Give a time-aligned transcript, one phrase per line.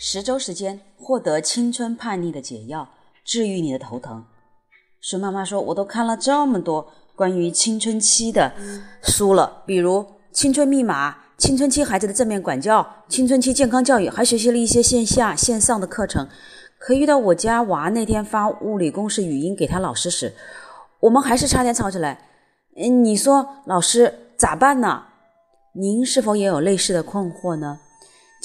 [0.00, 2.88] 十周时间获得青春叛逆的解药，
[3.24, 4.24] 治愈你的头疼。
[5.00, 8.52] 孙妈妈说：“我都看了这么多关于青春期的
[9.02, 9.98] 书了，比如
[10.30, 16.28] 《青春密码》、青春期孩子的正面管教、青春期健康教育，还学习了一些线下、线上的课程。
[16.78, 20.32] 可遇到我家娃那天发物理公式语音给他老师时，
[21.00, 22.28] 我们还是差点吵起来。
[22.76, 25.06] 嗯，你说老师咋办呢？
[25.72, 27.80] 您是否也有类似的困惑呢？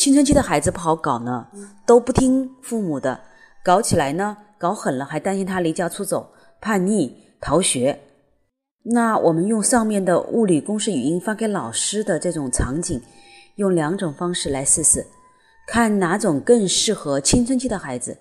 [0.04, 1.48] 青春期的孩子不好搞呢，
[1.86, 3.18] 都不听父母的，
[3.64, 6.30] 搞起来呢，搞狠了还担心他离家出走。”
[6.60, 7.98] 叛逆、逃学，
[8.84, 13.02] 那我们用上面的物理公式语音发给老师的这种场景，
[13.56, 15.08] 用两种方式来试试，
[15.70, 18.18] 看哪种更适合青春期的孩子。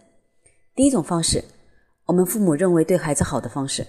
[0.76, 1.42] 第一种方式，
[2.06, 3.84] 我们父母认为对孩子好的方式，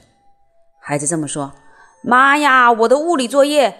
[0.82, 1.54] 孩子这么说
[2.02, 3.78] ：“妈呀，我的物理作业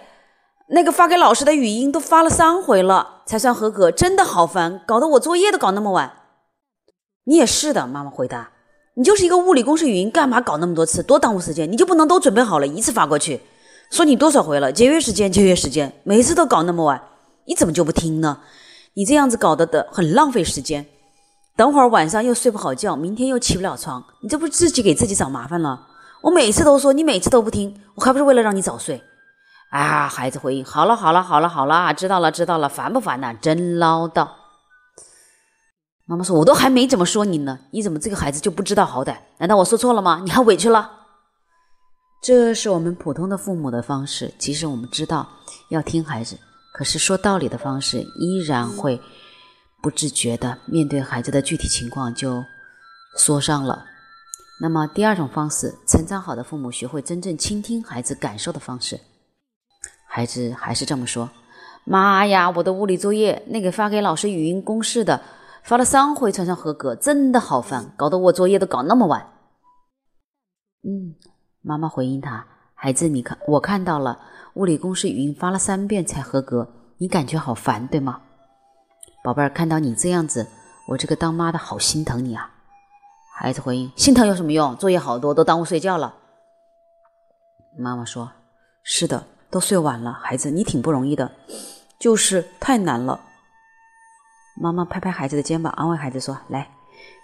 [0.68, 6.12] 那个发给老师的语音都发了三回了才算合格，真的好烦，搞得我作业都搞那么晚。”
[7.26, 8.50] 你也是的，妈妈回答。
[8.96, 11.70] 你就是一个物理公式语音，干嘛搞那么多次，多耽误时间？
[11.70, 13.40] 你就不能都准备好了，一次发过去？
[13.90, 17.02] 说你多少回了，节约时间，节约时间，每次都搞那么晚，
[17.46, 18.40] 你怎么就不听呢？
[18.94, 20.86] 你这样子搞得的很浪费时间，
[21.56, 25.88] 等会儿晚上又睡不好觉，明天又起不了床，你这不是自己给自己找麻烦了？
[26.22, 29.02] 我每次都说，你每次都不听，我还不是为了让你早睡？
[29.74, 33.34] 啊，孩子回应：好了，好了，好了，好了，知道了，知道了，烦不烦呐？
[33.34, 34.28] 真唠叨。
[36.06, 39.16] 妈妈说：“我都还没怎么说你呢，你怎么这个孩子就不知道好歹？
[39.38, 40.20] 难道我说错了吗？
[40.22, 40.88] 你还委屈了？”
[42.22, 44.32] 这是我们普通的父母的方式。
[44.38, 45.28] 即使我们知道
[45.70, 46.38] 要听孩子，
[46.72, 49.00] 可是说道理的方式依然会
[49.82, 52.44] 不自觉的面对孩子的具体情况就
[53.16, 53.84] 说上了。
[54.60, 59.00] 那么第二种方式，成长好的父母学会真正倾听孩子感受的方式。
[60.14, 61.28] 孩子还是这么说
[61.82, 65.20] ：“妈呀，我的物理作业那个发给老师语音公式的。”
[65.64, 69.26] 发了三回才算合格，真的好烦，搞得我作业都搞那么晚。
[70.84, 71.16] 嗯，
[71.62, 74.20] 妈妈回应他：“孩子，你看，我看到了，
[74.54, 78.20] 物理公式语音发了三遍才合格，你感觉好烦，对吗？”
[79.24, 80.46] 宝贝儿，看到你这样子，
[80.90, 82.52] 我这个当妈的好心疼你啊。
[83.34, 84.76] 孩子回应：“心疼有什么用？
[84.76, 86.14] 作业好多，都耽误睡觉了。”
[87.76, 88.30] 妈妈说
[88.84, 90.18] ：“是的，都睡晚了。
[90.20, 91.30] 孩子，你挺不容易的，
[91.96, 93.20] 就是太难了。”
[94.60, 96.68] 妈妈拍拍孩子的肩膀，安慰孩子说：“来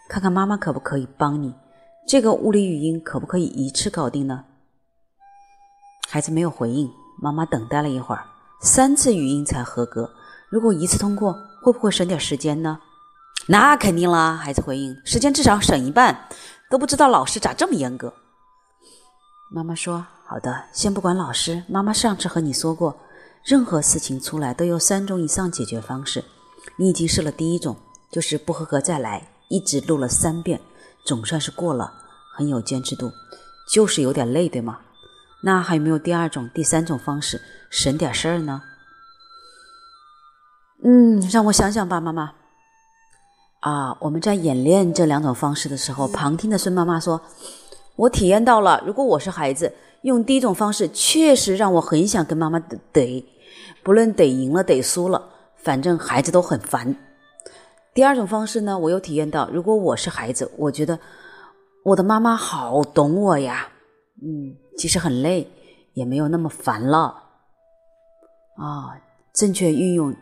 [0.08, 1.52] 看看妈妈可不可以帮你？
[2.06, 4.44] 这个物理语音可不可以一次搞定呢？”
[6.08, 6.88] 孩子没有回应。
[7.20, 8.24] 妈妈等待了一会儿，
[8.60, 10.08] 三次语音才合格。
[10.48, 12.78] 如果一次通过，会不会省点时间呢？
[13.48, 14.36] 那肯定啦！
[14.36, 16.28] 孩子回应：“时间至少省一半。”
[16.70, 18.14] 都不知道老师咋这么严格。
[19.52, 21.64] 妈妈说：“好的，先不管老师。
[21.68, 22.96] 妈妈上次和你说过，
[23.42, 26.24] 任何事情出来都有三种以上解决方式。”
[26.78, 27.76] 你已经试了第一种，
[28.12, 30.60] 就是不合格再来，一直录了三遍，
[31.04, 31.92] 总算是过了，
[32.32, 33.10] 很有坚持度，
[33.72, 34.78] 就是有点累，对吗？
[35.42, 38.62] 那还有没有第二种、第三种方式省点事儿呢？
[40.84, 42.34] 嗯，让我想想吧，妈妈。
[43.60, 47.20] 啊，我们在演练这两种方式的时候，旁听的孙妈妈说
[48.00, 49.70] ：“我体验到了，如果我是孩子，
[50.02, 52.58] 用第一种方式确实让我很想跟妈妈
[52.94, 53.22] 怼，
[53.82, 55.28] 不论怼赢了怼输了。”
[55.62, 56.96] 反正孩子都很烦。
[57.92, 60.98] 第二种方式呢，我又体验到，如果我是孩子，我觉得
[61.84, 63.68] 我的妈妈好懂我呀。
[64.22, 65.46] 嗯，即使很累，
[65.92, 67.22] 也没有那么烦了。
[68.56, 68.96] 啊，
[69.34, 70.16] 正确运用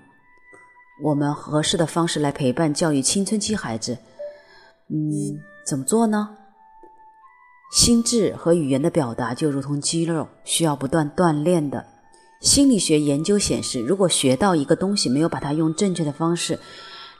[1.04, 3.96] 我们合适的方式来陪伴教育青春期孩子。
[4.88, 6.36] 嗯，怎么做呢？
[7.70, 11.84] 心智和语言的表达就如同肌肉，需要不断锻炼的。
[12.40, 16.58] 心理学研究显示，如果学到一个东西，没有把它用正确的方式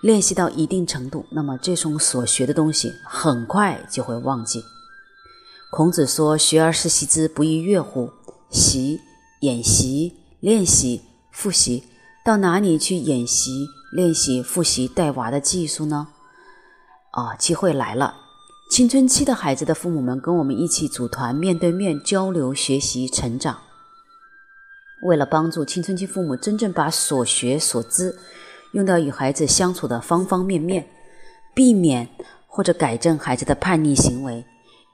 [0.00, 4.62] 练习到一定程度，那么这种所学的东西很快就会忘记。
[5.70, 8.10] 孔子说：“学而时习之，不亦说乎？
[8.48, 9.00] 习、
[9.41, 11.84] 演习、练习、复习，
[12.25, 16.09] 到哪里去演习、练习、复习带娃的技术呢？”
[17.12, 18.28] 啊，机会来了！
[18.68, 23.59] 青春期的孩子的父母们跟我们一起组团，面对面交流、学习、成长。
[25.03, 28.15] 为了帮助青春期父母真正把所学所知
[28.72, 30.86] 用到与孩子相处的方方面面，
[31.54, 32.06] 避免
[32.47, 34.44] 或者改正孩子的叛逆行为，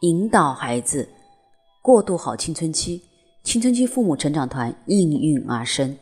[0.03, 1.09] 引导孩子
[1.82, 3.03] 过渡好青春期，
[3.43, 5.99] 青春期父母成长团应运而生。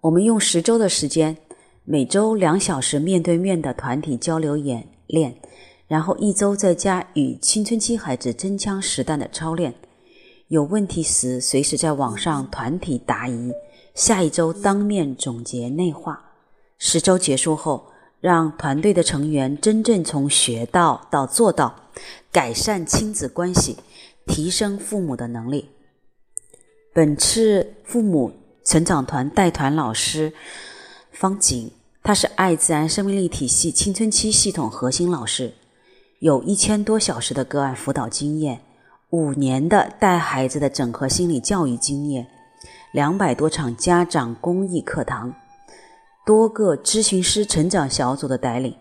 [0.00, 1.36] 我们用十周的时间，
[1.84, 5.36] 每周两小时面对面的团体交流演练，
[5.86, 9.74] 然后一周在家与青春期孩子真枪实弹的操练。
[10.48, 13.52] 有问题时，随时在网上团体答疑。
[13.94, 16.32] 下一周当面总结内化，
[16.78, 17.86] 十周结束后，
[18.20, 21.74] 让团队的成员真正从学到到做到，
[22.32, 23.76] 改善亲子关系，
[24.26, 25.70] 提升父母的能力。
[26.92, 28.32] 本次父母
[28.64, 30.32] 成长团带团老师
[31.12, 31.70] 方景，
[32.06, 35.54] 他是爱自然生命力体系青春期系统核心老师，
[36.18, 38.60] 有一千多小时的个案辅导经验，
[39.08, 42.26] 五年的带孩子的整合心理教育经验，
[42.92, 45.34] 两百多场家长公益课堂，
[46.26, 48.76] 多个咨询师成长小组的带领，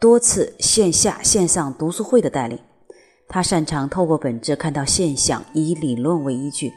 [0.00, 2.56] 多次线下线上读书会的带领。
[3.28, 6.72] 他擅长透过本质看到现象，以理论为依据。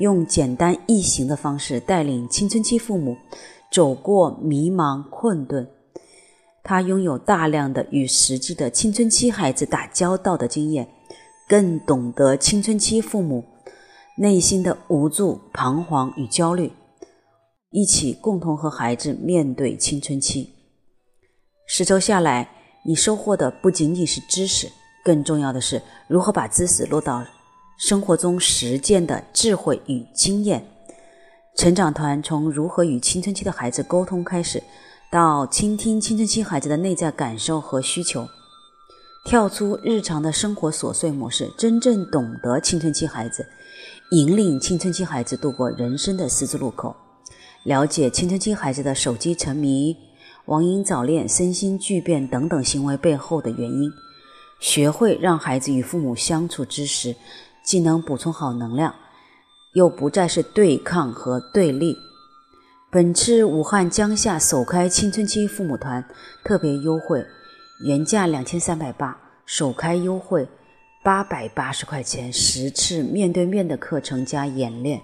[0.00, 3.14] 用简单易行的方式带领青春期父母
[3.70, 5.68] 走过迷茫困顿。
[6.62, 10.88] 他拥有大量的与实际的青春期孩子打交道的经验，
[11.48, 13.44] 更懂得青春期父母
[14.16, 16.70] 内心的无助、彷徨与焦虑。
[17.70, 20.50] 一起共同和孩子面对青春期。
[21.66, 22.50] 十周下来，
[22.84, 24.68] 你收获的不仅仅是知识，
[25.04, 27.24] 更重要的是如何把知识落到。
[27.78, 30.62] 生活中实践的智慧与经验，
[31.60, 34.62] 成长团从如何与青春期的孩子沟通开始，
[35.12, 38.26] 到倾听青春期孩子的内在感受和需求，
[39.26, 43.46] 跳出日常的生活琐碎模式，真正懂得青春期孩子，
[44.12, 46.96] 引领青春期孩子度过人生的十字路口，
[47.64, 49.94] 了解青春期孩子的手机沉迷、
[50.46, 53.92] 网瘾早恋、身心巨变等等行为背后的原因，
[54.60, 57.14] 学会让孩子与父母相处之时。
[57.62, 58.94] 既能补充好能量，
[59.72, 61.96] 又不再是对抗和对立。
[62.90, 66.04] 本次武汉江夏首开青春期父母团
[66.42, 67.24] 特别优惠，
[67.84, 70.48] 原价两千三百八，首开优惠
[71.04, 75.00] 八百八十块钱，十次面对面的课程加演练，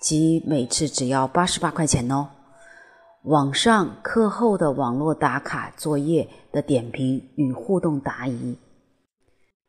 [0.00, 2.28] 即每次只要八十八块钱哦。
[3.24, 8.58] 网上课后的网络打卡作业的点评与互动答疑，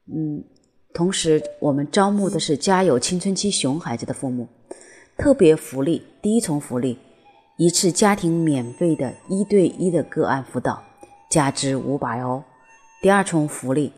[0.05, 0.43] 嗯。
[0.95, 4.47] 同时，我们招募的是家有青春期熊孩子的父母，
[5.17, 6.97] 特别福利，第一重福利，
[7.57, 10.81] 一次家庭免费的一对一的个案辅导，
[11.29, 12.41] 价值五百哦。
[13.01, 13.91] 第二重福利，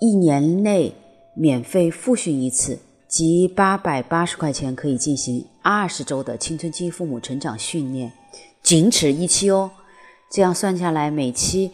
[0.00, 0.94] 一年内
[1.34, 8.10] 免费复训一次，即八百八十块钱可以进行二十周的青春期父母成长训练，
[8.62, 9.70] 仅此一期哦。
[10.30, 11.70] 这样算下来，每期。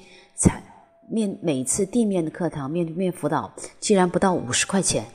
[1.15, 5.07] 面每次地面的课堂面对面辅导，竟然不到五十块钱。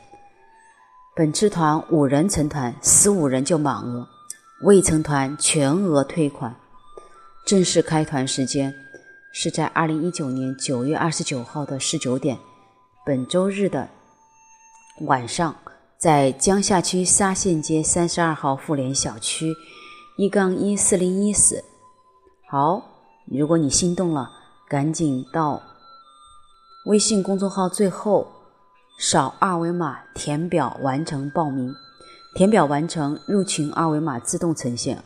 [1.14, 4.08] 本次团五人成团，十五人就满额，
[4.62, 6.56] 未成团全额退款。
[7.46, 8.74] 正式开团时间
[9.34, 12.38] 是在二零一九年九月二十九号的十九点，
[13.06, 13.90] 本周日的
[15.02, 15.54] 晚上，
[15.98, 19.54] 在江夏区沙县街三十二号妇联小区
[20.18, 21.62] 一杠一四零一室。
[22.48, 22.82] 好，
[23.26, 24.32] 如果你心动了，
[24.70, 25.62] 赶紧到。
[26.86, 28.26] 微信公众号最后
[28.98, 31.74] 扫二维码填表完成报名，
[32.36, 35.04] 填表完成入群二维码自动呈现，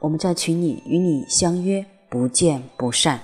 [0.00, 3.20] 我们在群里与你相约不见不散。